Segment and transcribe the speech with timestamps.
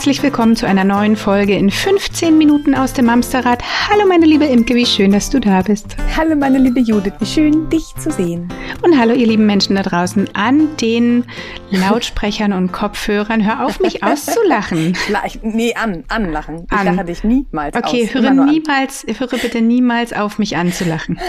[0.00, 3.62] Herzlich willkommen zu einer neuen Folge in 15 Minuten aus dem Amsterrad.
[3.90, 5.94] Hallo meine liebe Imke, wie schön, dass du da bist.
[6.16, 8.48] Hallo meine liebe Judith, wie schön, dich zu sehen.
[8.80, 11.26] Und hallo ihr lieben Menschen da draußen an den
[11.70, 13.44] Lautsprechern und Kopfhörern.
[13.44, 14.96] Hör auf, mich auszulachen.
[15.42, 16.64] nee, an, anlachen.
[16.64, 16.86] Ich an.
[16.86, 17.92] lache dich niemals okay, aus.
[17.92, 21.20] Okay, höre niemals, höre bitte niemals auf, mich anzulachen.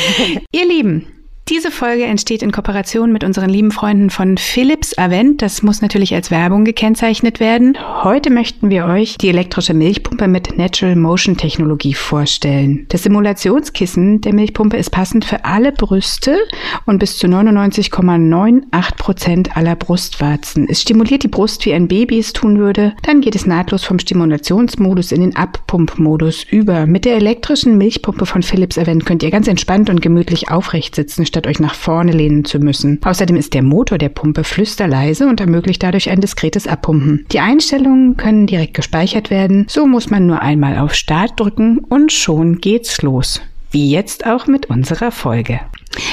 [0.52, 1.08] ihr Lieben,
[1.48, 5.42] diese Folge entsteht in Kooperation mit unseren lieben Freunden von Philips Avent.
[5.42, 7.76] Das muss natürlich als Werbung gekennzeichnet werden.
[8.04, 12.86] Heute möchten wir euch die elektrische Milchpumpe mit Natural Motion Technologie vorstellen.
[12.90, 16.38] Das Simulationskissen der Milchpumpe ist passend für alle Brüste
[16.86, 20.68] und bis zu 99,98 Prozent aller Brustwarzen.
[20.68, 22.94] Es stimuliert die Brust, wie ein Baby es tun würde.
[23.02, 26.86] Dann geht es nahtlos vom Stimulationsmodus in den Abpumpmodus über.
[26.86, 31.26] Mit der elektrischen Milchpumpe von Philips Avent könnt ihr ganz entspannt und gemütlich aufrecht sitzen
[31.32, 33.00] statt euch nach vorne lehnen zu müssen.
[33.02, 37.24] Außerdem ist der Motor der Pumpe flüsterleise und ermöglicht dadurch ein diskretes Abpumpen.
[37.32, 39.64] Die Einstellungen können direkt gespeichert werden.
[39.68, 43.40] So muss man nur einmal auf Start drücken und schon geht's los.
[43.70, 45.60] Wie jetzt auch mit unserer Folge.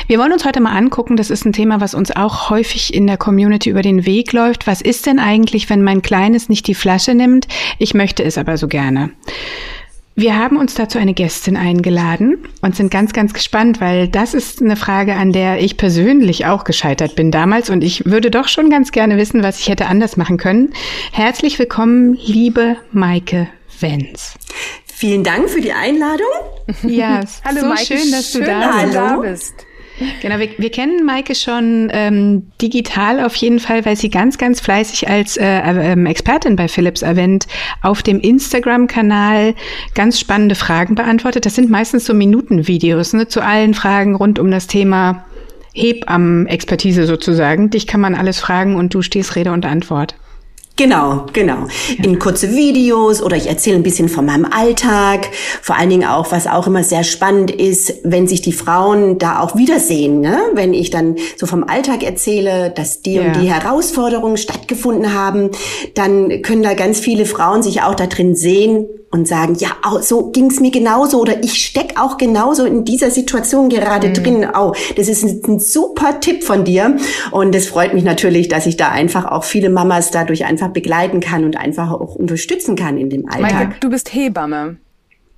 [0.08, 3.06] Wir wollen uns heute mal angucken, das ist ein Thema, was uns auch häufig in
[3.06, 4.66] der Community über den Weg läuft.
[4.66, 7.50] Was ist denn eigentlich, wenn mein Kleines nicht die Flasche nimmt?
[7.78, 9.12] Ich möchte es aber so gerne.
[10.20, 14.62] Wir haben uns dazu eine Gästin eingeladen und sind ganz, ganz gespannt, weil das ist
[14.62, 18.70] eine Frage, an der ich persönlich auch gescheitert bin damals und ich würde doch schon
[18.70, 20.73] ganz gerne wissen, was ich hätte anders machen können.
[21.14, 23.47] Herzlich willkommen, liebe Maike
[23.80, 24.34] Wenz.
[24.94, 26.28] Vielen Dank für die Einladung.
[26.84, 29.53] Ja, hallo so Maike, schön, dass du da, da bist.
[30.22, 34.61] Genau, wir, wir kennen Maike schon ähm, digital auf jeden Fall, weil sie ganz, ganz
[34.61, 37.47] fleißig als äh, ähm, Expertin bei Philips Avent
[37.81, 39.56] auf dem Instagram-Kanal
[39.95, 41.46] ganz spannende Fragen beantwortet.
[41.46, 45.25] Das sind meistens so Minutenvideos ne, zu allen Fragen rund um das Thema
[45.74, 47.69] Hebammen-Expertise sozusagen.
[47.69, 50.16] Dich kann man alles fragen und du stehst Rede und Antwort.
[50.79, 51.67] Genau, genau.
[52.01, 55.28] In kurze Videos oder ich erzähle ein bisschen von meinem Alltag.
[55.62, 59.41] Vor allen Dingen auch, was auch immer sehr spannend ist, wenn sich die Frauen da
[59.41, 60.22] auch wiedersehen.
[60.22, 60.39] Ne?
[60.53, 63.23] Wenn ich dann so vom Alltag erzähle, dass die ja.
[63.23, 65.50] und die Herausforderungen stattgefunden haben,
[65.95, 69.70] dann können da ganz viele Frauen sich auch da drin sehen und sagen, ja,
[70.02, 74.14] so ging's mir genauso oder ich steck auch genauso in dieser Situation gerade mhm.
[74.14, 74.47] drin.
[74.56, 76.97] Oh, das ist ein, ein, super Tipp von dir
[77.31, 81.19] und es freut mich natürlich, dass ich da einfach auch viele Mamas dadurch einfach begleiten
[81.19, 83.53] kann und einfach auch unterstützen kann in dem Alltag.
[83.53, 84.78] Maike, du bist Hebamme.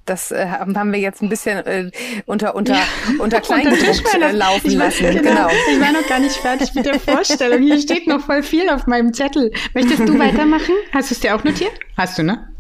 [0.06, 1.92] Das äh, haben wir jetzt ein bisschen äh,
[2.26, 2.82] unter unter ja.
[3.20, 5.04] unter Kleingedruckt äh, laufen ich lassen.
[5.04, 5.22] Genau.
[5.22, 5.48] genau.
[5.72, 7.62] Ich war noch gar nicht fertig mit der Vorstellung.
[7.62, 9.52] Hier steht noch voll viel auf meinem Zettel.
[9.74, 10.74] Möchtest du weitermachen?
[10.92, 11.74] Hast du es dir auch notiert?
[11.96, 12.51] Hast du, ne?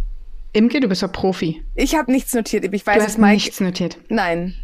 [0.53, 1.63] Imke, du bist doch Profi.
[1.75, 2.65] Ich habe nichts notiert.
[2.73, 3.97] Ich weiß, du hast Mike, nichts notiert.
[4.09, 4.55] Nein.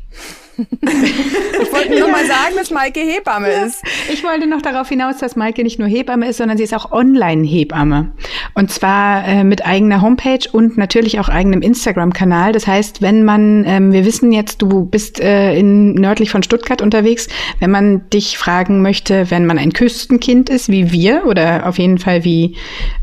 [0.58, 3.84] ich wollte nur mal sagen, dass Maike Hebamme ist.
[4.12, 6.92] Ich wollte noch darauf hinaus, dass Maike nicht nur Hebamme ist, sondern sie ist auch
[6.92, 8.12] Online-Hebamme.
[8.56, 12.54] Und zwar äh, mit eigener Homepage und natürlich auch eigenem Instagram-Kanal.
[12.54, 16.82] Das heißt, wenn man, ähm, wir wissen jetzt, du bist äh, in nördlich von Stuttgart
[16.82, 17.28] unterwegs,
[17.60, 22.00] wenn man dich fragen möchte, wenn man ein Küstenkind ist, wie wir, oder auf jeden
[22.00, 22.58] Fall wie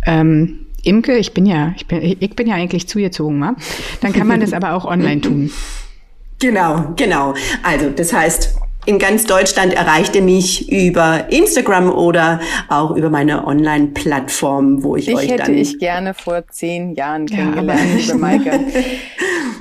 [0.06, 3.54] ähm, Imke, ich bin ja, ich bin, ich bin ja eigentlich zugezogen, wa?
[4.00, 5.50] dann kann man das aber auch online tun.
[6.40, 7.34] Genau, genau.
[7.62, 13.46] Also das heißt, in ganz Deutschland erreicht ihr mich über Instagram oder auch über meine
[13.46, 15.38] Online-Plattform, wo ich Dich euch dann...
[15.38, 18.60] hätte ich gerne vor zehn Jahren kennengelernt, ja, liebe Maike.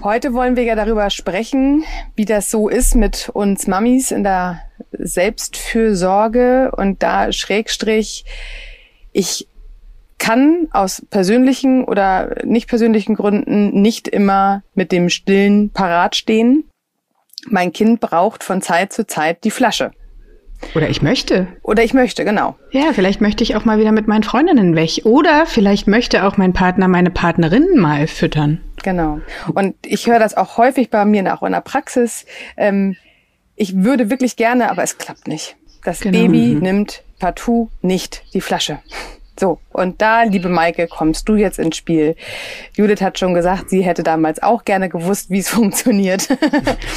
[0.04, 1.86] Heute wollen wir ja darüber sprechen,
[2.18, 4.60] wie das so ist mit uns Mamis in der
[4.92, 8.26] Selbstfürsorge und da Schrägstrich,
[9.14, 9.48] ich
[10.24, 16.64] kann aus persönlichen oder nicht persönlichen Gründen nicht immer mit dem Stillen parat stehen.
[17.50, 19.92] Mein Kind braucht von Zeit zu Zeit die Flasche.
[20.76, 21.48] Oder ich möchte.
[21.62, 22.56] Oder ich möchte, genau.
[22.72, 25.02] Ja, vielleicht möchte ich auch mal wieder mit meinen Freundinnen weg.
[25.04, 28.62] Oder vielleicht möchte auch mein Partner meine Partnerin mal füttern.
[28.82, 29.20] Genau.
[29.54, 32.26] Und ich höre das auch häufig bei mir auch in der Praxis.
[32.56, 32.96] Ähm,
[33.58, 35.58] ich würde wirklich gerne, aber es klappt nicht.
[35.84, 36.18] Das genau.
[36.18, 36.60] Baby mhm.
[36.62, 38.80] nimmt partout nicht die Flasche.
[39.40, 42.16] So, und da, liebe Maike, kommst du jetzt ins Spiel.
[42.76, 46.30] Judith hat schon gesagt, sie hätte damals auch gerne gewusst, wie es funktioniert.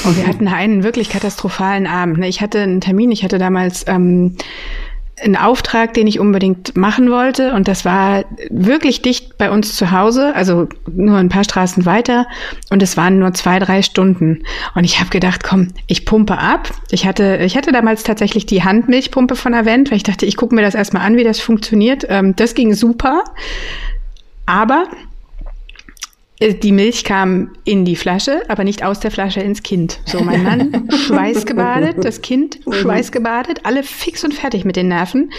[0.05, 2.19] und wir hatten einen wirklich katastrophalen Abend.
[2.19, 2.29] Ne?
[2.29, 4.37] Ich hatte einen Termin, ich hatte damals ähm,
[5.23, 7.53] ein Auftrag, den ich unbedingt machen wollte.
[7.55, 12.27] Und das war wirklich dicht bei uns zu Hause, also nur ein paar Straßen weiter.
[12.71, 14.43] Und es waren nur zwei, drei Stunden.
[14.75, 16.71] Und ich habe gedacht, komm, ich pumpe ab.
[16.91, 20.55] Ich hatte, ich hatte damals tatsächlich die Handmilchpumpe von Avent, weil ich dachte, ich gucke
[20.55, 22.05] mir das erstmal an, wie das funktioniert.
[22.09, 23.25] Ähm, das ging super.
[24.45, 24.85] Aber
[26.41, 30.01] die Milch kam in die Flasche, aber nicht aus der Flasche ins Kind.
[30.05, 35.31] So, mein Mann schweißgebadet, das Kind schweißgebadet, alle fix und fertig mit den Nerven.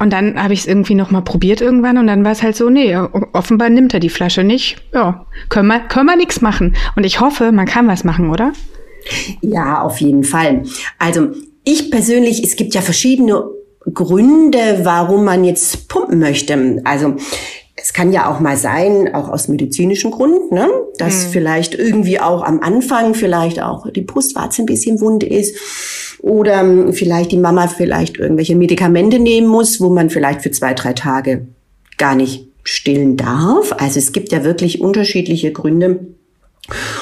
[0.00, 2.56] Und dann habe ich es irgendwie noch mal probiert irgendwann und dann war es halt
[2.56, 2.96] so, nee,
[3.32, 4.82] offenbar nimmt er die Flasche nicht.
[4.92, 6.74] Ja, können wir, können wir nichts machen.
[6.96, 8.52] Und ich hoffe, man kann was machen, oder?
[9.42, 10.64] Ja, auf jeden Fall.
[10.98, 11.28] Also
[11.62, 13.44] ich persönlich, es gibt ja verschiedene
[13.92, 16.80] Gründe, warum man jetzt pumpen möchte.
[16.84, 17.16] Also
[17.82, 20.68] es kann ja auch mal sein, auch aus medizinischen Gründen, ne?
[20.98, 21.30] dass mhm.
[21.30, 25.56] vielleicht irgendwie auch am Anfang vielleicht auch die Brustwarze ein bisschen wund ist
[26.22, 30.92] oder vielleicht die Mama vielleicht irgendwelche Medikamente nehmen muss, wo man vielleicht für zwei, drei
[30.92, 31.48] Tage
[31.98, 33.74] gar nicht stillen darf.
[33.76, 36.06] Also es gibt ja wirklich unterschiedliche Gründe.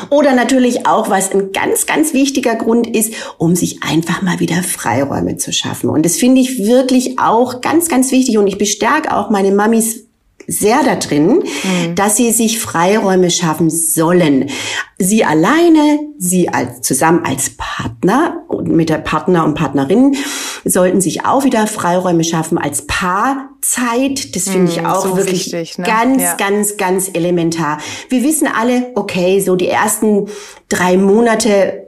[0.09, 4.62] Oder natürlich auch, was ein ganz, ganz wichtiger Grund ist, um sich einfach mal wieder
[4.62, 5.91] Freiräume zu schaffen.
[5.91, 8.38] Und das finde ich wirklich auch ganz, ganz wichtig.
[8.38, 10.06] Und ich bestärke auch meine Mamis
[10.50, 11.94] sehr da drin, mhm.
[11.94, 14.50] dass sie sich Freiräume schaffen sollen.
[14.99, 20.17] Sie alleine, sie als, zusammen als Partner und mit der Partner und Partnerin
[20.64, 24.35] sollten sich auch wieder Freiräume schaffen als Paarzeit.
[24.35, 25.87] Das finde ich mhm, auch so wirklich wichtig, ne?
[25.87, 26.35] ganz, ja.
[26.37, 27.79] ganz, ganz elementar.
[28.08, 30.26] Wir wissen alle, okay, so die ersten
[30.69, 31.87] drei Monate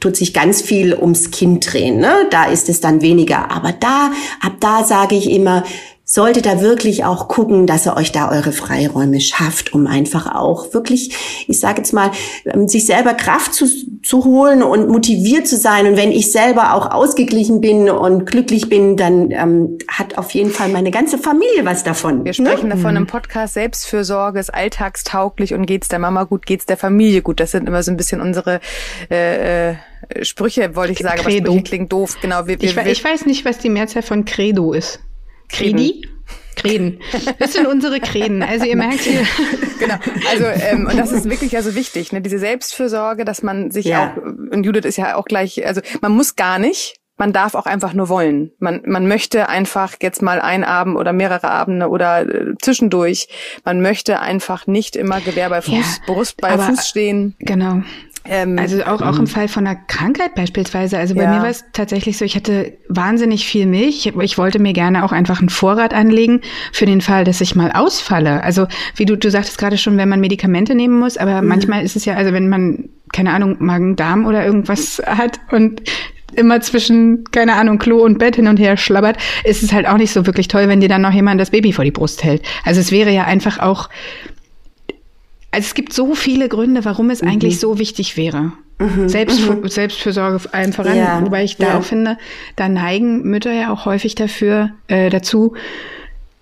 [0.00, 1.98] tut sich ganz viel ums Kind drehen.
[1.98, 2.26] Ne?
[2.30, 3.52] Da ist es dann weniger.
[3.52, 4.10] Aber da,
[4.40, 5.62] ab da sage ich immer,
[6.12, 10.74] solltet da wirklich auch gucken, dass ihr euch da eure Freiräume schafft, um einfach auch
[10.74, 12.10] wirklich, ich sage jetzt mal,
[12.44, 13.66] ähm, sich selber Kraft zu,
[14.02, 15.86] zu holen und motiviert zu sein.
[15.86, 20.50] Und wenn ich selber auch ausgeglichen bin und glücklich bin, dann ähm, hat auf jeden
[20.50, 22.26] Fall meine ganze Familie was davon.
[22.26, 22.74] Wir sprechen ne?
[22.74, 27.40] davon im Podcast, Selbstfürsorge ist alltagstauglich und geht's der Mama gut, geht's der Familie gut.
[27.40, 28.60] Das sind immer so ein bisschen unsere
[29.10, 29.74] äh, äh,
[30.20, 31.52] Sprüche, wollte ich sagen, Credo.
[31.52, 32.18] aber Sprüche klingt doof.
[32.20, 35.00] Genau, wir, wir, ich, ich weiß nicht, was die Mehrzahl von Credo ist.
[35.52, 36.08] Kredi?
[36.56, 37.00] Kräden.
[37.38, 38.42] Das sind unsere Kräden.
[38.42, 39.22] Also ihr merkt hier.
[39.78, 39.96] Genau.
[40.30, 42.20] Also ähm, und das ist wirklich also wichtig, ne?
[42.20, 44.12] Diese Selbstfürsorge, dass man sich ja.
[44.12, 45.66] auch und Judith ist ja auch gleich.
[45.66, 47.00] Also man muss gar nicht.
[47.18, 48.52] Man darf auch einfach nur wollen.
[48.58, 53.28] Man, man möchte einfach jetzt mal ein Abend oder mehrere Abende oder äh, zwischendurch.
[53.64, 57.34] Man möchte einfach nicht immer Gewehr bei Fuß, ja, Brust bei Fuß stehen.
[57.40, 57.82] Genau.
[58.24, 60.98] Ähm, also auch, auch im Fall von einer Krankheit beispielsweise.
[60.98, 61.34] Also bei ja.
[61.34, 64.12] mir war es tatsächlich so, ich hatte wahnsinnig viel Milch.
[64.20, 66.40] Ich wollte mir gerne auch einfach einen Vorrat anlegen
[66.72, 68.42] für den Fall, dass ich mal ausfalle.
[68.42, 68.66] Also
[68.96, 71.48] wie du, du sagtest gerade schon, wenn man Medikamente nehmen muss, aber mhm.
[71.48, 75.82] manchmal ist es ja, also wenn man, keine Ahnung, Magen-Darm oder irgendwas hat und
[76.34, 79.98] immer zwischen, keine Ahnung, Klo und Bett hin und her schlabbert, ist es halt auch
[79.98, 82.42] nicht so wirklich toll, wenn dir dann noch jemand das Baby vor die Brust hält.
[82.64, 83.88] Also es wäre ja einfach auch
[85.52, 87.28] also es gibt so viele Gründe, warum es mhm.
[87.28, 88.52] eigentlich so wichtig wäre.
[88.78, 89.08] Mhm.
[89.08, 89.68] Selbst, mhm.
[89.68, 91.20] Selbstfürsorge allen voran, ja.
[91.22, 91.78] wobei ich da ja.
[91.78, 92.16] auch finde,
[92.56, 95.52] da neigen Mütter ja auch häufig dafür, äh, dazu,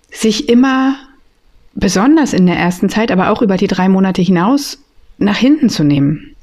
[0.09, 0.95] sich immer
[1.73, 4.79] besonders in der ersten Zeit, aber auch über die drei Monate hinaus
[5.17, 6.35] nach hinten zu nehmen.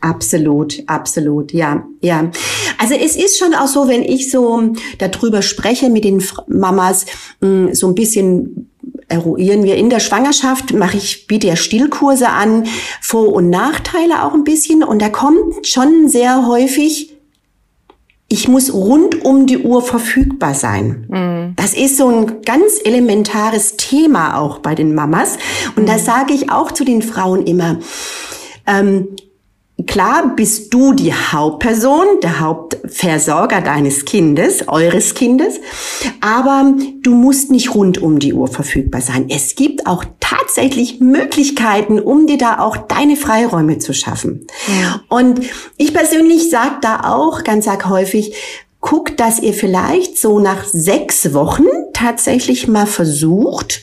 [0.00, 2.30] Absolut, absolut, ja, ja.
[2.78, 7.06] Also es ist schon auch so, wenn ich so darüber spreche mit den Mamas,
[7.40, 8.70] mm, so ein bisschen
[9.08, 12.64] eruieren wir in der Schwangerschaft, mache ich, biete ja Stillkurse an,
[13.00, 14.82] Vor- und Nachteile auch ein bisschen.
[14.82, 17.16] Und da kommt schon sehr häufig,
[18.28, 21.06] ich muss rund um die Uhr verfügbar sein.
[21.08, 21.52] Mhm.
[21.56, 25.38] Das ist so ein ganz elementares Thema auch bei den Mamas.
[25.76, 25.86] Und mhm.
[25.86, 27.78] da sage ich auch zu den Frauen immer,
[28.66, 29.08] ähm,
[29.86, 35.60] Klar bist du die Hauptperson, der Hauptversorger deines Kindes, eures Kindes,
[36.22, 39.26] aber du musst nicht rund um die Uhr verfügbar sein.
[39.28, 44.46] Es gibt auch tatsächlich Möglichkeiten, um dir da auch deine Freiräume zu schaffen.
[44.80, 45.02] Ja.
[45.10, 45.40] Und
[45.76, 48.34] ich persönlich sage da auch ganz arg häufig,
[48.80, 53.82] guckt, dass ihr vielleicht so nach sechs Wochen tatsächlich mal versucht,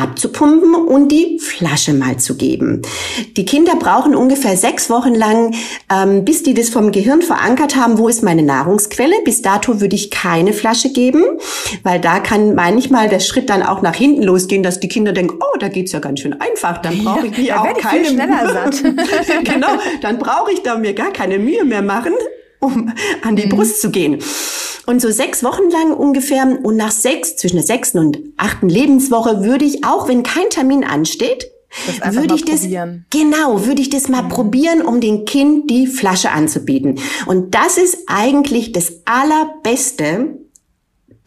[0.00, 2.82] abzupumpen und die Flasche mal zu geben.
[3.36, 5.54] Die Kinder brauchen ungefähr sechs Wochen lang,
[5.92, 9.16] ähm, bis die das vom Gehirn verankert haben, wo ist meine Nahrungsquelle.
[9.24, 11.24] Bis dato würde ich keine Flasche geben,
[11.82, 15.38] weil da kann manchmal der Schritt dann auch nach hinten losgehen, dass die Kinder denken,
[15.40, 18.82] oh, da geht's ja ganz schön einfach, dann brauche ich ja, auch keine schneller satt.
[19.44, 22.12] genau, dann brauche ich da mir gar keine Mühe mehr machen,
[22.60, 23.50] um an die mhm.
[23.50, 24.22] Brust zu gehen.
[24.86, 29.44] Und so sechs Wochen lang ungefähr und nach sechs, zwischen der sechsten und achten Lebenswoche
[29.44, 31.50] würde ich, auch wenn kein Termin ansteht,
[32.12, 33.06] würde ich das, probieren.
[33.10, 34.28] genau, würde ich das mal mhm.
[34.28, 36.98] probieren, um dem Kind die Flasche anzubieten.
[37.26, 40.38] Und das ist eigentlich das Allerbeste,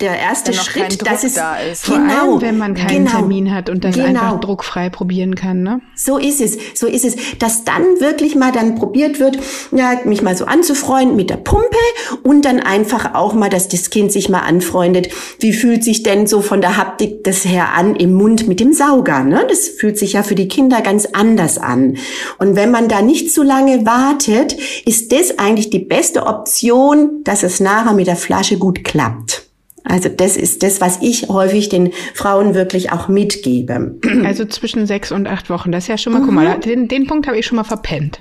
[0.03, 1.85] der erste Schritt, dass es da ist.
[1.85, 4.07] Vor genau, allem, wenn man keinen genau, Termin hat und das genau.
[4.07, 5.79] einfach druckfrei probieren kann, ne?
[5.95, 9.39] So ist es, so ist es, dass dann wirklich mal dann probiert wird,
[9.71, 11.77] ja, mich mal so anzufreunden mit der Pumpe
[12.21, 15.07] und dann einfach auch mal, dass das Kind sich mal anfreundet.
[15.39, 18.73] Wie fühlt sich denn so von der Haptik das her an im Mund mit dem
[18.73, 19.45] Sauger, ne?
[19.47, 21.95] Das fühlt sich ja für die Kinder ganz anders an.
[22.39, 27.43] Und wenn man da nicht zu lange wartet, ist das eigentlich die beste Option, dass
[27.43, 29.42] es nachher mit der Flasche gut klappt.
[29.83, 33.95] Also das ist das, was ich häufig den Frauen wirklich auch mitgebe.
[34.23, 36.25] Also zwischen sechs und acht Wochen, das ist ja schon mal, mhm.
[36.25, 38.19] guck mal, den, den Punkt habe ich schon mal verpennt.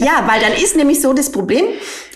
[0.00, 1.64] ja, weil dann ist nämlich so das Problem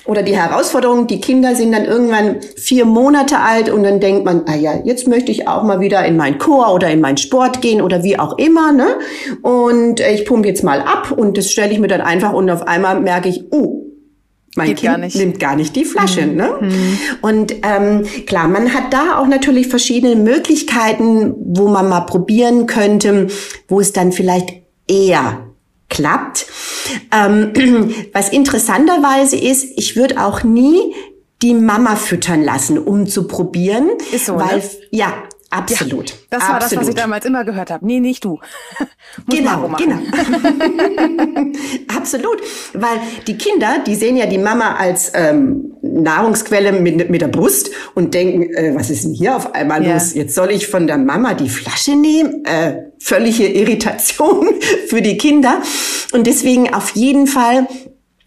[0.06, 4.42] oder die Herausforderung, die Kinder sind dann irgendwann vier Monate alt und dann denkt man,
[4.46, 7.62] ah ja, jetzt möchte ich auch mal wieder in mein Chor oder in meinen Sport
[7.62, 8.98] gehen oder wie auch immer, ne?
[9.42, 12.66] Und ich pumpe jetzt mal ab und das stelle ich mir dann einfach und auf
[12.66, 13.89] einmal merke ich, uh,
[14.56, 16.26] mein Geht Kind gar nimmt gar nicht die Flasche.
[16.26, 16.36] Mhm.
[16.36, 16.54] Ne?
[16.60, 16.98] Mhm.
[17.20, 23.28] Und ähm, klar, man hat da auch natürlich verschiedene Möglichkeiten, wo man mal probieren könnte,
[23.68, 24.50] wo es dann vielleicht
[24.88, 25.46] eher
[25.88, 26.46] klappt.
[27.12, 27.52] Ähm,
[28.12, 30.94] was interessanterweise ist, ich würde auch nie
[31.42, 33.88] die Mama füttern lassen, um zu probieren.
[34.12, 34.64] Ist so, weil, ne?
[34.90, 35.14] ja,
[35.50, 36.10] Absolut.
[36.10, 36.72] Ja, das war Absolut.
[36.72, 37.84] das, was ich damals immer gehört habe.
[37.84, 38.38] Nee, nicht du.
[39.28, 39.96] genau, genau.
[41.96, 42.40] Absolut.
[42.72, 47.70] Weil die Kinder, die sehen ja die Mama als ähm, Nahrungsquelle mit, mit der Brust
[47.96, 49.94] und denken, äh, was ist denn hier auf einmal ja.
[49.94, 50.14] los?
[50.14, 52.44] Jetzt soll ich von der Mama die Flasche nehmen?
[52.44, 54.48] Äh, völlige Irritation
[54.86, 55.62] für die Kinder.
[56.12, 57.66] Und deswegen auf jeden Fall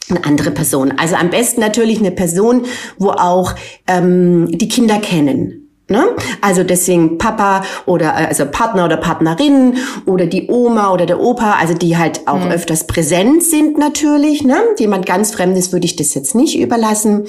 [0.09, 0.93] eine andere Person.
[0.97, 2.65] Also am besten natürlich eine Person,
[2.97, 3.55] wo auch
[3.87, 5.62] ähm, die Kinder kennen.
[5.89, 6.05] Ne?
[6.39, 9.75] Also deswegen Papa oder äh, also Partner oder Partnerin
[10.05, 12.51] oder die Oma oder der Opa, also die halt auch mhm.
[12.51, 14.43] öfters präsent sind natürlich.
[14.43, 14.55] Ne?
[14.79, 17.27] Jemand ganz Fremdes würde ich das jetzt nicht überlassen.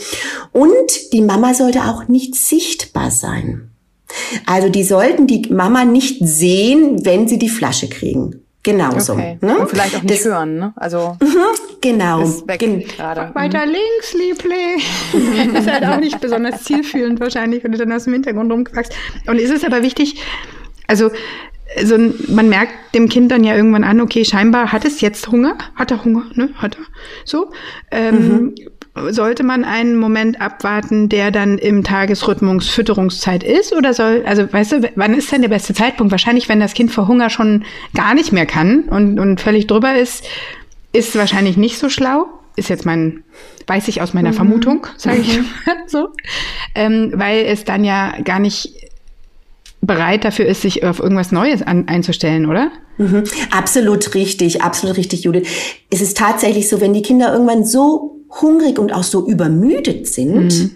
[0.52, 3.70] Und die Mama sollte auch nicht sichtbar sein.
[4.46, 8.43] Also die sollten die Mama nicht sehen, wenn sie die Flasche kriegen.
[8.64, 9.12] Genauso.
[9.12, 9.38] Okay.
[9.42, 9.59] Ne?
[9.59, 10.73] Und vielleicht auch nicht das, hören, ne?
[10.76, 11.37] Also mhm,
[11.83, 12.23] genau.
[12.23, 13.30] Ist weg Gen gerade.
[13.35, 13.73] Weiter mhm.
[13.73, 15.52] links, Liebling.
[15.52, 18.92] das ist halt auch nicht besonders zielführend wahrscheinlich, wenn du dann aus dem Hintergrund rumquackst.
[19.26, 20.21] Und ist es aber wichtig,
[20.87, 21.11] also
[21.83, 25.59] so man merkt dem Kind dann ja irgendwann an, okay, scheinbar hat es jetzt Hunger,
[25.75, 26.85] hat er Hunger, ne, hat er,
[27.25, 27.52] so.
[27.90, 28.54] Ähm, mhm
[29.10, 33.74] sollte man einen Moment abwarten, der dann im Tagesrhythmus Fütterungszeit ist?
[33.74, 36.12] Oder soll, also weißt du, wann ist denn der beste Zeitpunkt?
[36.12, 39.96] Wahrscheinlich, wenn das Kind vor Hunger schon gar nicht mehr kann und, und völlig drüber
[39.96, 40.24] ist,
[40.92, 42.26] ist wahrscheinlich nicht so schlau.
[42.56, 43.24] Ist jetzt mein,
[43.66, 44.34] weiß ich aus meiner mhm.
[44.34, 45.46] Vermutung, sage ich mhm.
[45.88, 46.08] so.
[46.76, 48.74] Ähm, weil es dann ja gar nicht
[49.80, 52.70] bereit dafür ist, sich auf irgendwas Neues an, einzustellen, oder?
[52.96, 53.24] Mhm.
[53.50, 55.48] Absolut richtig, absolut richtig, Judith.
[55.90, 60.49] Es ist tatsächlich so, wenn die Kinder irgendwann so hungrig und auch so übermüdet sind,
[60.49, 60.71] mhm.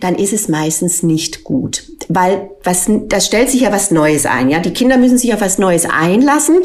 [0.00, 1.84] dann ist es meistens nicht gut.
[2.08, 4.60] Weil was, da stellt sich ja was Neues ein, ja.
[4.60, 6.58] Die Kinder müssen sich auf was Neues einlassen.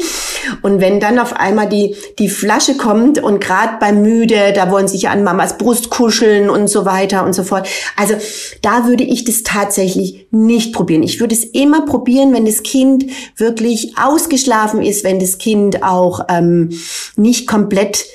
[0.62, 4.88] Und wenn dann auf einmal die, die Flasche kommt und gerade beim Müde, da wollen
[4.88, 7.68] sich an Mamas Brust kuscheln und so weiter und so fort.
[7.96, 8.14] Also
[8.62, 11.02] da würde ich das tatsächlich nicht probieren.
[11.02, 16.20] Ich würde es immer probieren, wenn das Kind wirklich ausgeschlafen ist, wenn das Kind auch
[16.28, 16.70] ähm,
[17.16, 18.06] nicht komplett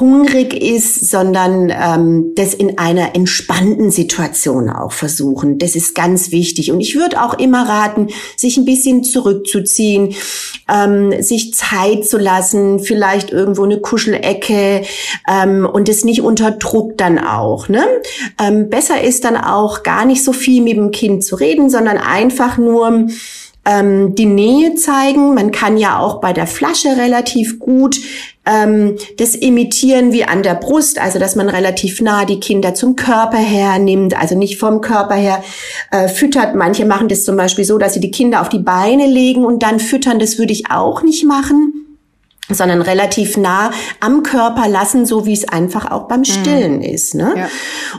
[0.00, 5.58] hungrig ist, sondern ähm, das in einer entspannten Situation auch versuchen.
[5.58, 6.72] Das ist ganz wichtig.
[6.72, 10.14] Und ich würde auch immer raten, sich ein bisschen zurückzuziehen,
[10.68, 14.82] ähm, sich Zeit zu lassen, vielleicht irgendwo eine Kuschelecke
[15.28, 17.68] ähm, und es nicht unter Druck dann auch.
[17.68, 17.84] Ne?
[18.40, 21.98] Ähm, besser ist dann auch gar nicht so viel mit dem Kind zu reden, sondern
[21.98, 23.06] einfach nur
[23.64, 25.34] ähm, die Nähe zeigen.
[25.34, 27.98] Man kann ja auch bei der Flasche relativ gut
[28.44, 32.96] ähm, das imitieren wie an der Brust, also dass man relativ nah die Kinder zum
[32.96, 35.42] Körper her nimmt, also nicht vom Körper her
[35.90, 36.54] äh, füttert.
[36.54, 39.62] Manche machen das zum Beispiel so, dass sie die Kinder auf die Beine legen und
[39.62, 40.18] dann füttern.
[40.18, 41.82] Das würde ich auch nicht machen
[42.48, 43.70] sondern relativ nah
[44.00, 46.82] am Körper lassen, so wie es einfach auch beim Stillen mhm.
[46.82, 47.14] ist.
[47.14, 47.32] Ne?
[47.36, 47.48] Ja.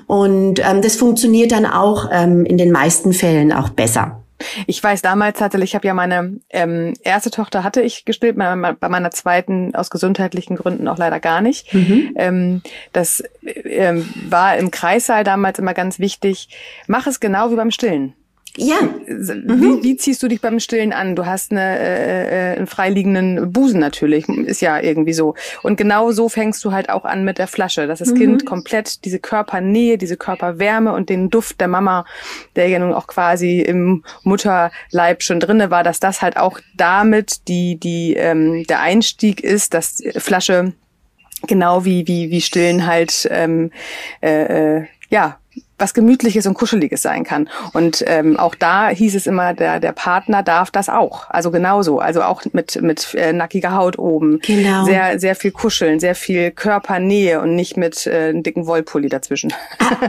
[0.05, 4.22] Und ähm, das funktioniert dann auch ähm, in den meisten Fällen auch besser.
[4.67, 8.55] Ich weiß damals tatsächlich, ich habe ja meine ähm, erste Tochter hatte ich gestillt, bei,
[8.55, 11.73] bei meiner zweiten aus gesundheitlichen Gründen auch leider gar nicht.
[11.73, 12.13] Mhm.
[12.15, 16.49] Ähm, das ähm, war im Kreissaal damals immer ganz wichtig.
[16.87, 18.13] Mach es genau wie beim Stillen.
[18.55, 18.75] Ja.
[19.07, 19.83] Wie, mhm.
[19.83, 21.15] wie ziehst du dich beim Stillen an?
[21.15, 25.33] Du hast eine, äh, äh, einen freiliegenden Busen natürlich, ist ja irgendwie so.
[25.63, 28.15] Und genau so fängst du halt auch an mit der Flasche, dass das mhm.
[28.15, 32.05] Kind komplett diese Körpernähe, diese Körperwärme und den Duft der Mama,
[32.55, 37.47] der ja nun auch quasi im Mutterleib schon drinne war, dass das halt auch damit
[37.47, 40.73] die, die, ähm, der Einstieg ist, dass Flasche
[41.47, 43.71] genau wie, wie, wie Stillen halt, ähm,
[44.21, 45.37] äh, äh ja,
[45.77, 47.49] was Gemütliches und Kuscheliges sein kann.
[47.73, 51.29] Und ähm, auch da hieß es immer, der, der Partner darf das auch.
[51.29, 51.99] Also genauso.
[51.99, 54.39] Also auch mit, mit äh, nackiger Haut oben.
[54.39, 54.85] Genau.
[54.85, 59.53] Sehr, sehr viel Kuscheln, sehr viel Körpernähe und nicht mit äh, einem dicken Wollpulli dazwischen.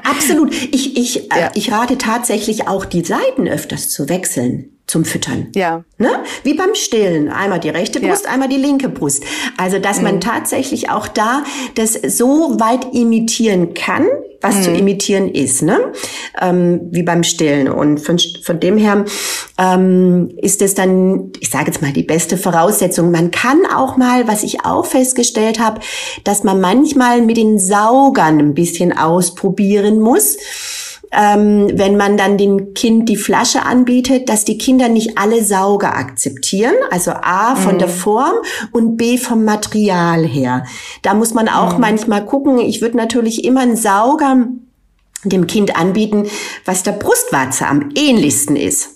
[0.05, 0.53] absolut.
[0.53, 1.51] Ich, ich, äh, ja.
[1.55, 4.74] ich rate tatsächlich auch, die Seiten öfters zu wechseln.
[4.87, 5.49] Zum Füttern.
[5.55, 5.83] Ja.
[5.99, 6.11] Ne?
[6.43, 7.31] Wie beim Stillen.
[7.31, 8.31] Einmal die rechte Brust, ja.
[8.31, 9.25] einmal die linke Brust.
[9.57, 10.05] Also, dass mhm.
[10.05, 14.07] man tatsächlich auch da das so weit imitieren kann,
[14.43, 14.63] was mhm.
[14.63, 15.93] zu imitieren ist, ne?
[16.41, 17.69] Ähm, wie beim Stillen.
[17.69, 19.07] Und von, von dem her
[19.59, 23.11] ähm, ist es dann, ich sage jetzt mal, die beste Voraussetzung.
[23.11, 25.81] Man kann auch mal, was ich auch festgestellt habe,
[26.25, 30.37] dass man manchmal mit den Saugern ein bisschen ausprobieren muss
[31.17, 35.97] ähm, wenn man dann dem Kind die Flasche anbietet, dass die Kinder nicht alle Sauger
[35.97, 36.75] akzeptieren.
[36.91, 37.79] Also A von mhm.
[37.79, 38.35] der Form
[38.73, 40.65] und B vom Material her.
[41.03, 41.81] Da muss man auch mhm.
[41.81, 42.59] manchmal gucken.
[42.59, 44.49] Ich würde natürlich immer einen Sauger
[45.25, 46.27] dem Kind anbieten,
[46.65, 48.94] was der Brustwarze am ähnlichsten ist.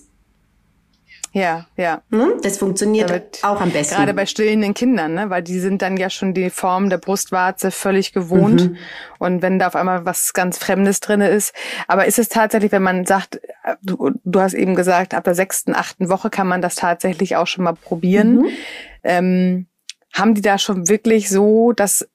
[1.39, 2.03] Ja, ja.
[2.11, 2.41] Hm?
[2.43, 3.95] Das funktioniert Damit, auch am besten.
[3.95, 5.31] Gerade bei stillenden Kindern, ne?
[5.31, 8.71] weil die sind dann ja schon die Form der Brustwarze völlig gewohnt.
[8.71, 8.77] Mhm.
[9.19, 11.55] Und wenn da auf einmal was ganz Fremdes drinne ist.
[11.87, 13.41] Aber ist es tatsächlich, wenn man sagt,
[13.83, 17.47] du, du hast eben gesagt, ab der sechsten, achten Woche kann man das tatsächlich auch
[17.47, 18.39] schon mal probieren.
[18.39, 18.49] Mhm.
[19.05, 19.67] Ähm,
[20.13, 22.09] haben die da schon wirklich so das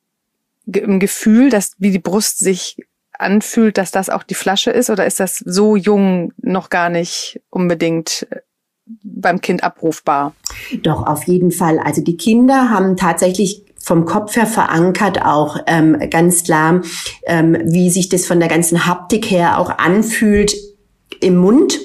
[0.66, 2.78] im Gefühl, dass wie die Brust sich
[3.14, 4.90] anfühlt, dass das auch die Flasche ist?
[4.90, 8.28] Oder ist das so jung noch gar nicht unbedingt
[9.04, 10.34] beim Kind abrufbar.
[10.84, 11.80] Doch, auf jeden Fall.
[11.80, 16.82] Also die Kinder haben tatsächlich vom Kopf her verankert auch ähm, ganz klar,
[17.28, 20.56] ähm, wie sich das von der ganzen Haptik her auch anfühlt
[21.20, 21.80] im Mund.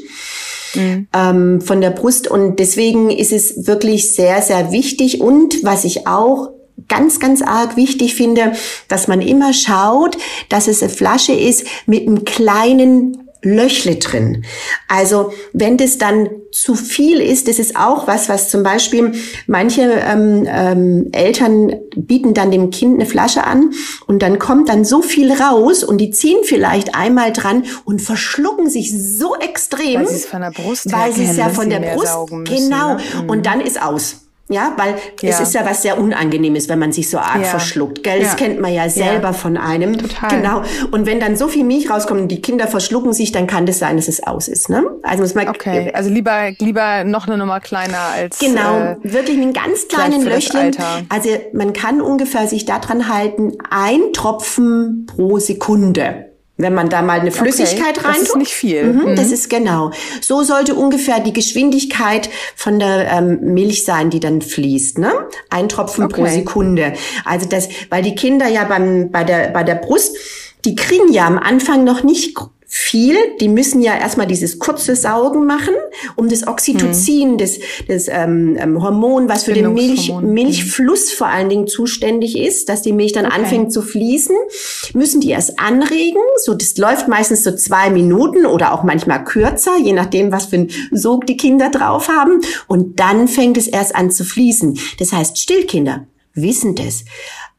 [0.74, 1.08] Mhm.
[1.14, 6.06] Ähm, von der Brust und deswegen ist es wirklich sehr, sehr wichtig und was ich
[6.06, 6.50] auch
[6.88, 8.52] ganz, ganz arg wichtig finde,
[8.86, 10.16] dass man immer schaut,
[10.48, 14.44] dass es eine Flasche ist mit einem kleinen Löchle drin.
[14.88, 19.12] Also wenn das dann zu viel ist, das ist auch was, was zum Beispiel
[19.46, 23.72] manche ähm, ähm, Eltern bieten dann dem Kind eine Flasche an
[24.06, 28.68] und dann kommt dann so viel raus und die ziehen vielleicht einmal dran und verschlucken
[28.68, 31.80] sich so extrem, weil sie es von der Brust weil sie es ja von der
[31.80, 33.02] Brust müssen, genau ne?
[33.26, 34.27] und dann ist aus.
[34.50, 35.28] Ja, weil ja.
[35.28, 37.48] es ist ja was sehr Unangenehmes, wenn man sich so arg ja.
[37.48, 38.02] verschluckt.
[38.02, 38.20] Gell?
[38.20, 39.98] Das kennt man ja selber von einem.
[39.98, 40.30] Total.
[40.30, 40.62] Genau.
[40.90, 43.78] Und wenn dann so viel Milch rauskommt und die Kinder verschlucken sich, dann kann das
[43.78, 44.70] sein, dass es aus ist.
[44.70, 44.84] Ne?
[45.02, 45.90] Also muss man okay.
[45.92, 50.74] Also lieber lieber noch eine Nummer kleiner als genau äh, wirklich mit ganz kleinen Löchchen.
[51.08, 56.27] Also man kann ungefähr sich daran halten, ein Tropfen pro Sekunde.
[56.60, 58.16] Wenn man da mal eine Flüssigkeit okay, rein.
[58.18, 58.84] Das ist nicht viel.
[58.84, 59.16] Mhm, mhm.
[59.16, 59.92] Das ist genau.
[60.20, 64.98] So sollte ungefähr die Geschwindigkeit von der ähm, Milch sein, die dann fließt.
[64.98, 65.12] Ne?
[65.50, 66.14] Ein Tropfen okay.
[66.14, 66.94] pro Sekunde.
[67.24, 70.16] Also das, weil die Kinder ja beim, bei der, bei der Brust,
[70.64, 72.34] die kriegen ja am Anfang noch nicht
[72.70, 73.16] viel.
[73.40, 75.74] Die müssen ja erstmal dieses kurze Saugen machen,
[76.16, 77.38] um das Oxytocin, mhm.
[77.38, 80.34] das, das ähm, ähm, Hormon, was für den Milch, mhm.
[80.34, 83.36] Milchfluss vor allen Dingen zuständig ist, dass die Milch dann okay.
[83.36, 84.36] anfängt zu fließen,
[84.92, 86.20] müssen die erst anregen.
[86.44, 90.56] So, das läuft meistens so zwei Minuten oder auch manchmal kürzer, je nachdem, was für
[90.56, 92.42] ein Sog die Kinder drauf haben.
[92.66, 94.78] Und dann fängt es erst an zu fließen.
[94.98, 97.04] Das heißt, Stillkinder wissen das.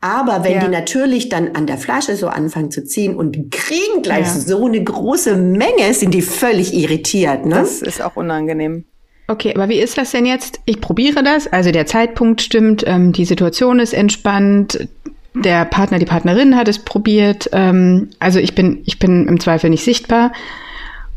[0.02, 0.60] Aber wenn ja.
[0.62, 4.34] die natürlich dann an der Flasche so anfangen zu ziehen und kriegen gleich ja.
[4.34, 7.46] so eine große Menge, sind die völlig irritiert.
[7.46, 7.56] Ne?
[7.56, 8.86] Das ist auch unangenehm.
[9.28, 10.60] Okay, aber wie ist das denn jetzt?
[10.66, 14.88] Ich probiere das, also der Zeitpunkt stimmt, ähm, die Situation ist entspannt,
[15.36, 19.70] der Partner, die Partnerin hat es probiert, ähm, also ich bin, ich bin im Zweifel
[19.70, 20.32] nicht sichtbar.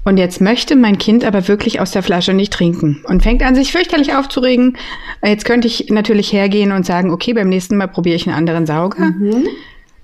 [0.04, 3.54] Und jetzt möchte mein Kind aber wirklich aus der Flasche nicht trinken und fängt an,
[3.54, 4.76] sich fürchterlich aufzuregen.
[5.24, 8.66] Jetzt könnte ich natürlich hergehen und sagen, okay, beim nächsten Mal probiere ich einen anderen
[8.66, 9.04] Sauger.
[9.04, 9.46] Mhm.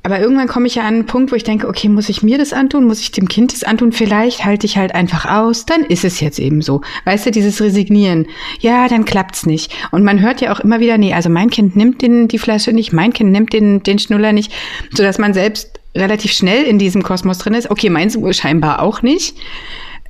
[0.05, 2.39] Aber irgendwann komme ich ja an einen Punkt, wo ich denke, okay, muss ich mir
[2.39, 2.87] das antun?
[2.87, 3.93] Muss ich dem Kind das antun?
[3.93, 5.67] Vielleicht halte ich halt einfach aus.
[5.67, 6.81] Dann ist es jetzt eben so.
[7.05, 8.27] Weißt du, dieses Resignieren.
[8.61, 9.75] Ja, dann klappt's nicht.
[9.91, 12.73] Und man hört ja auch immer wieder, nee, also mein Kind nimmt den, die Flasche
[12.73, 14.53] nicht, mein Kind nimmt den, den Schnuller nicht,
[14.95, 17.71] sodass man selbst relativ schnell in diesem Kosmos drin ist.
[17.71, 19.37] Okay, meins scheinbar auch nicht.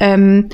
[0.00, 0.48] Ähm,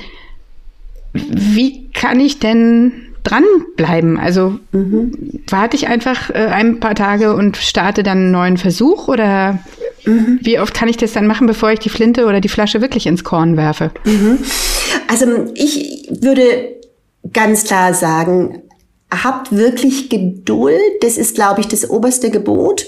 [1.13, 2.91] wie kann ich denn
[3.23, 4.17] dranbleiben?
[4.17, 5.41] Also mhm.
[5.49, 9.59] warte ich einfach äh, ein paar Tage und starte dann einen neuen Versuch oder
[10.05, 10.39] mhm.
[10.41, 13.07] wie oft kann ich das dann machen, bevor ich die Flinte oder die Flasche wirklich
[13.07, 13.91] ins Korn werfe?
[14.05, 14.39] Mhm.
[15.07, 16.43] Also ich würde
[17.33, 18.61] ganz klar sagen,
[19.23, 20.79] habt wirklich Geduld.
[21.01, 22.85] Das ist, glaube ich, das oberste Gebot.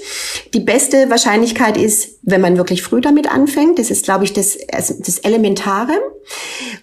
[0.54, 3.78] Die beste Wahrscheinlichkeit ist, wenn man wirklich früh damit anfängt.
[3.78, 5.92] Das ist, glaube ich, das, das Elementare.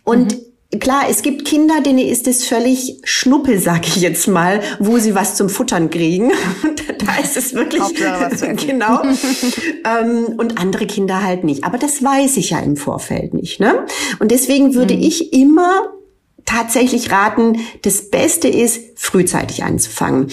[0.03, 0.37] Und
[0.71, 0.79] mhm.
[0.79, 5.15] klar, es gibt Kinder, denen ist es völlig Schnuppe, sag ich jetzt mal, wo sie
[5.15, 6.31] was zum Futtern kriegen.
[7.05, 7.83] da ist es wirklich
[8.67, 9.01] genau.
[10.01, 11.63] ähm, und andere Kinder halt nicht.
[11.63, 13.59] Aber das weiß ich ja im Vorfeld nicht.
[13.59, 13.85] Ne?
[14.19, 15.01] Und deswegen würde mhm.
[15.01, 15.94] ich immer
[16.45, 20.31] tatsächlich raten, das Beste ist, frühzeitig anzufangen.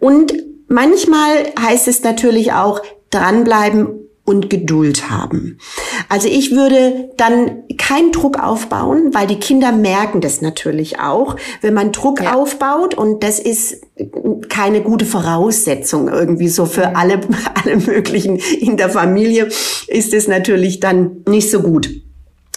[0.00, 0.34] Und
[0.68, 5.58] manchmal heißt es natürlich auch, dranbleiben und Geduld haben.
[6.08, 11.74] Also ich würde dann keinen Druck aufbauen, weil die Kinder merken das natürlich auch, wenn
[11.74, 12.34] man Druck ja.
[12.34, 13.82] aufbaut und das ist
[14.48, 17.20] keine gute Voraussetzung irgendwie so für alle,
[17.64, 19.48] alle möglichen in der Familie
[19.88, 21.90] ist es natürlich dann nicht so gut.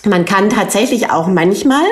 [0.05, 1.85] Man kann tatsächlich auch manchmal,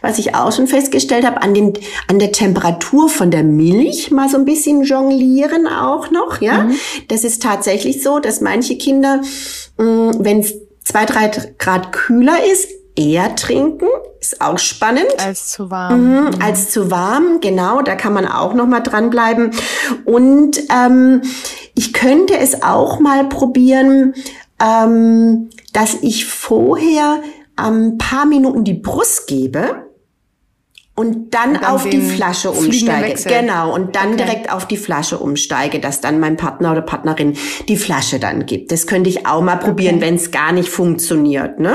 [0.00, 1.74] was ich auch schon festgestellt habe, an, den,
[2.08, 6.40] an der Temperatur von der Milch mal so ein bisschen jonglieren auch noch.
[6.40, 6.74] Ja, mhm.
[7.08, 9.20] das ist tatsächlich so, dass manche Kinder,
[9.78, 10.54] mm, wenn es
[10.84, 13.86] zwei, drei Grad kühler ist, eher trinken.
[14.20, 15.06] Ist auch spannend.
[15.18, 16.00] Als zu warm.
[16.02, 16.42] Mhm, mhm.
[16.42, 17.80] Als zu warm, genau.
[17.80, 19.52] Da kann man auch noch mal dranbleiben.
[20.04, 21.22] Und ähm,
[21.74, 24.14] ich könnte es auch mal probieren,
[24.62, 27.20] ähm, dass ich vorher
[27.68, 29.90] ein paar Minuten die Brust gebe
[31.00, 33.14] und dann, und dann auf die Flasche umsteige.
[33.24, 34.16] Genau, und dann okay.
[34.18, 38.70] direkt auf die Flasche umsteige, dass dann mein Partner oder Partnerin die Flasche dann gibt.
[38.70, 40.06] Das könnte ich auch mal probieren, okay.
[40.06, 41.58] wenn es gar nicht funktioniert.
[41.58, 41.74] Ne?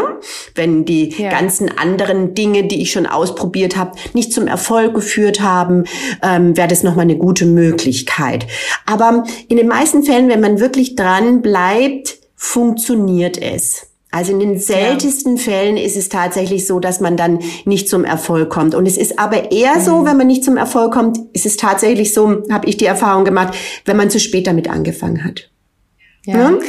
[0.53, 1.31] Wenn die ja.
[1.31, 5.85] ganzen anderen Dinge, die ich schon ausprobiert habe, nicht zum Erfolg geführt haben,
[6.21, 8.45] ähm, wäre das nochmal eine gute Möglichkeit.
[8.85, 13.87] Aber in den meisten Fällen, wenn man wirklich dran bleibt, funktioniert es.
[14.15, 15.43] Also in den seltensten ja.
[15.43, 18.73] Fällen ist es tatsächlich so, dass man dann nicht zum Erfolg kommt.
[18.73, 19.81] Und es ist aber eher mhm.
[19.81, 23.25] so, wenn man nicht zum Erfolg kommt, ist es tatsächlich so, habe ich die Erfahrung
[23.25, 25.51] gemacht, wenn man zu spät damit angefangen hat.
[26.23, 26.51] Ja.
[26.51, 26.59] ja?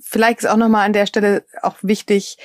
[0.00, 2.38] Vielleicht ist auch nochmal an der Stelle auch wichtig,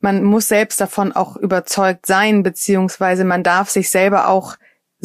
[0.00, 4.56] man muss selbst davon auch überzeugt sein, beziehungsweise man darf sich selber auch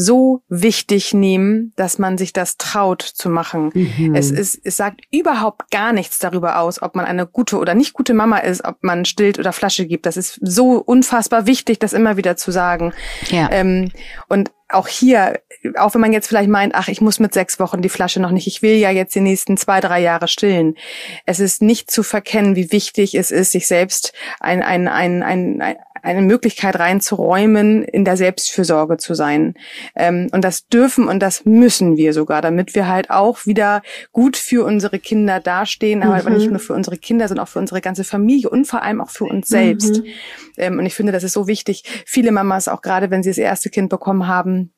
[0.02, 3.72] so wichtig nehmen, dass man sich das traut zu machen.
[3.74, 4.16] Mhm.
[4.16, 7.94] Es ist, es sagt überhaupt gar nichts darüber aus, ob man eine gute oder nicht
[7.94, 10.06] gute Mama ist, ob man stillt oder Flasche gibt.
[10.06, 12.94] Das ist so unfassbar wichtig, das immer wieder zu sagen.
[13.30, 13.50] Ja.
[13.52, 13.92] Ähm,
[14.28, 15.40] und auch hier,
[15.78, 18.32] auch wenn man jetzt vielleicht meint, ach, ich muss mit sechs Wochen die Flasche noch
[18.32, 20.76] nicht, ich will ja jetzt die nächsten zwei, drei Jahre stillen.
[21.26, 25.62] Es ist nicht zu verkennen, wie wichtig es ist, sich selbst ein, ein, ein, ein,
[25.62, 29.56] ein eine Möglichkeit reinzuräumen, in der Selbstfürsorge zu sein.
[29.96, 34.38] Ähm, und das dürfen und das müssen wir sogar, damit wir halt auch wieder gut
[34.38, 36.38] für unsere Kinder dastehen, aber mhm.
[36.38, 39.10] nicht nur für unsere Kinder, sondern auch für unsere ganze Familie und vor allem auch
[39.10, 39.98] für uns selbst.
[39.98, 40.06] Mhm.
[40.58, 41.84] Ähm, und ich finde, das ist so wichtig.
[42.06, 44.74] Viele Mamas, auch gerade wenn sie das erste Kind bekommen haben,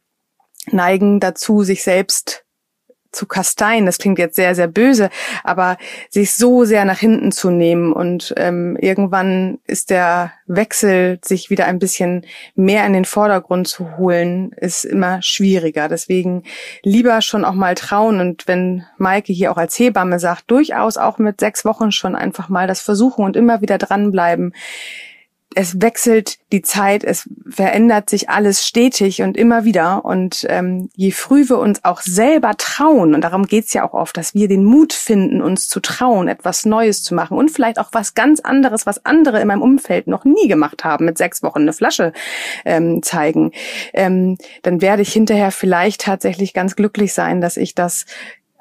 [0.71, 2.45] neigen dazu, sich selbst
[3.13, 5.09] zu kasteien, das klingt jetzt sehr, sehr böse,
[5.43, 5.77] aber
[6.09, 11.65] sich so sehr nach hinten zu nehmen und ähm, irgendwann ist der Wechsel, sich wieder
[11.65, 15.87] ein bisschen mehr in den Vordergrund zu holen, ist immer schwieriger.
[15.87, 16.43] Deswegen
[16.83, 21.17] lieber schon auch mal trauen und wenn Maike hier auch als Hebamme sagt, durchaus auch
[21.17, 24.53] mit sechs Wochen schon einfach mal das versuchen und immer wieder dranbleiben
[25.55, 30.05] es wechselt die Zeit, es verändert sich alles stetig und immer wieder.
[30.05, 34.17] Und ähm, je früh wir uns auch selber trauen, und darum geht's ja auch oft,
[34.17, 37.89] dass wir den Mut finden, uns zu trauen, etwas Neues zu machen und vielleicht auch
[37.91, 41.61] was ganz anderes, was andere in meinem Umfeld noch nie gemacht haben, mit sechs Wochen
[41.61, 42.13] eine Flasche
[42.65, 43.51] ähm, zeigen,
[43.93, 48.05] ähm, dann werde ich hinterher vielleicht tatsächlich ganz glücklich sein, dass ich das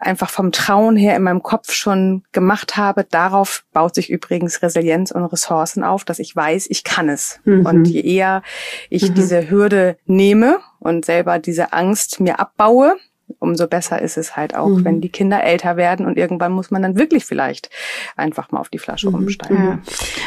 [0.03, 3.07] einfach vom Trauen her in meinem Kopf schon gemacht habe.
[3.11, 7.41] Darauf baut sich übrigens Resilienz und Ressourcen auf, dass ich weiß, ich kann es.
[7.45, 7.67] Mhm.
[7.67, 8.43] Und je eher
[8.91, 9.15] ich mhm.
[9.15, 12.97] diese Hürde nehme und selber diese Angst mir abbaue,
[13.39, 14.85] umso besser ist es halt auch, mhm.
[14.85, 17.71] wenn die Kinder älter werden und irgendwann muss man dann wirklich vielleicht
[18.17, 19.15] einfach mal auf die Flasche mhm.
[19.15, 19.65] umsteigen.
[19.65, 19.79] Ja.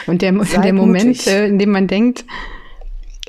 [0.08, 1.28] Und der, der Moment, mutig.
[1.28, 2.26] Äh, in dem man denkt,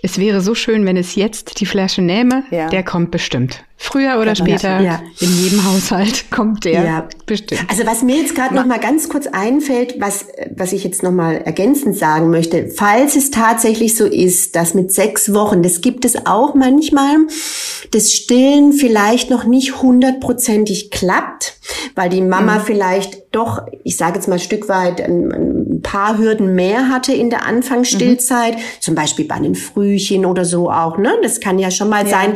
[0.03, 2.69] es wäre so schön, wenn es jetzt die Flasche nähme, ja.
[2.69, 3.65] der kommt bestimmt.
[3.79, 5.03] Früher oder später, ja.
[5.21, 7.09] in jedem Haushalt kommt der ja.
[7.27, 7.61] bestimmt.
[7.69, 11.13] Also was mir jetzt gerade noch mal ganz kurz einfällt, was, was ich jetzt noch
[11.13, 16.07] mal ergänzend sagen möchte, falls es tatsächlich so ist, dass mit sechs Wochen, das gibt
[16.07, 17.17] es auch manchmal,
[17.91, 21.59] das Stillen vielleicht noch nicht hundertprozentig klappt,
[21.95, 22.63] weil die Mama mhm.
[22.63, 27.13] vielleicht doch, ich sage jetzt mal ein Stück weit, ein, ein, paar Hürden mehr hatte
[27.13, 28.61] in der Anfangsstillzeit, mhm.
[28.81, 31.13] zum Beispiel bei den Frühchen oder so auch, ne?
[31.23, 32.11] Das kann ja schon mal ja.
[32.11, 32.35] sein.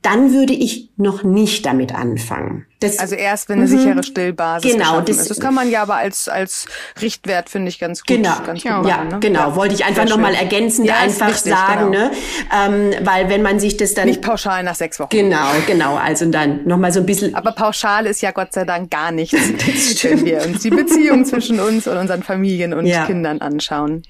[0.00, 2.66] Dann würde ich noch nicht damit anfangen.
[2.80, 3.78] Das, also erst, wenn eine mhm.
[3.78, 5.30] sichere Stillbasis genau, das, ist.
[5.30, 6.66] Das kann man ja aber als, als
[7.00, 8.16] Richtwert, finde ich, ganz gut.
[8.16, 9.18] Genau, ganz ja, gut machen, ne?
[9.20, 9.40] genau.
[9.40, 9.56] Ja.
[9.56, 12.04] Wollte ich einfach nochmal ergänzend ja, einfach wichtig, sagen, genau.
[12.04, 12.10] ne?
[12.54, 14.06] Ähm, weil wenn man sich das dann...
[14.06, 15.10] Nicht pauschal nach sechs Wochen.
[15.10, 15.96] Genau, genau.
[15.96, 17.34] Also dann nochmal so ein bisschen...
[17.34, 19.34] Aber pauschal ist ja Gott sei Dank gar nichts,
[20.04, 23.06] wenn wir uns die Beziehung zwischen uns und unseren Familien und ja.
[23.06, 24.02] Kindern anschauen.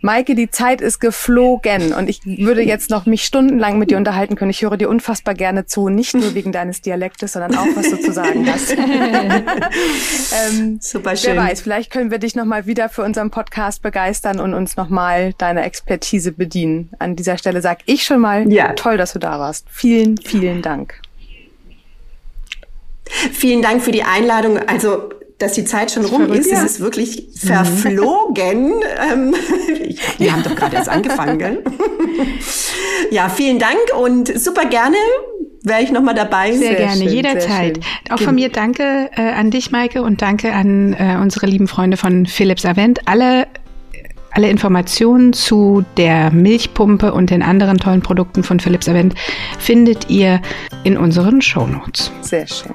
[0.00, 4.34] Maike, die Zeit ist geflogen und ich würde jetzt noch mich stundenlang mit dir unterhalten
[4.34, 4.50] können.
[4.50, 8.00] Ich höre dir unfassbar gerne zu, nicht nur wegen deines Dialektes, sondern auch, was du
[8.00, 8.72] zu sagen hast.
[10.50, 11.36] ähm, Super schön.
[11.36, 15.34] Wer weiß, vielleicht können wir dich nochmal wieder für unseren Podcast begeistern und uns nochmal
[15.38, 16.90] deine Expertise bedienen.
[16.98, 18.72] An dieser Stelle sag ich schon mal, ja.
[18.72, 19.66] toll, dass du da warst.
[19.70, 20.94] Vielen, vielen Dank.
[23.32, 24.58] Vielen Dank für die Einladung.
[24.58, 25.10] Also
[25.42, 26.50] dass die Zeit schon rum ist.
[26.50, 26.58] Ja.
[26.58, 28.74] Es ist wirklich verflogen.
[29.12, 29.34] ähm,
[30.18, 31.64] wir haben doch gerade erst angefangen, gell?
[33.10, 34.96] ja, vielen Dank und super gerne
[35.64, 36.52] wäre ich nochmal dabei.
[36.52, 37.80] Sehr, sehr gerne, schön, jederzeit.
[38.10, 41.96] Auch von mir danke äh, an dich, Maike, und danke an äh, unsere lieben Freunde
[41.96, 43.00] von Philips Avent.
[43.06, 43.46] Alle
[44.34, 49.14] alle Informationen zu der Milchpumpe und den anderen tollen Produkten von Philips Avent
[49.58, 50.40] findet ihr
[50.84, 52.10] in unseren Shownotes.
[52.22, 52.72] Sehr schön.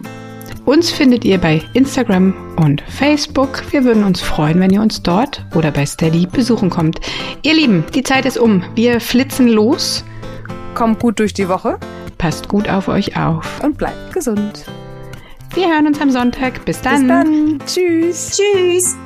[0.66, 3.64] Uns findet ihr bei Instagram und Facebook.
[3.72, 7.00] Wir würden uns freuen, wenn ihr uns dort oder bei Steady besuchen kommt.
[7.42, 8.64] Ihr Lieben, die Zeit ist um.
[8.76, 10.04] Wir flitzen los.
[10.76, 11.80] Kommt gut durch die Woche.
[12.18, 13.64] Passt gut auf euch auf.
[13.64, 14.66] Und bleibt gesund.
[15.54, 16.66] Wir hören uns am Sonntag.
[16.66, 17.00] Bis dann.
[17.00, 17.60] Bis dann.
[17.66, 18.38] Tschüss.
[18.38, 18.98] Tschüss.